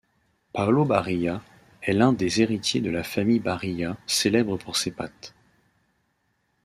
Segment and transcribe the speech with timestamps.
[0.51, 1.43] Paolo Barilla
[1.83, 5.35] est l'un des héritiers de la famille Barilla, célèbre pour ses pâtes.